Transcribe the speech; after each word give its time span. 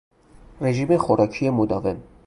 رژیم 0.61 0.97
خوراکی 0.97 1.49
مداوم 1.49 2.03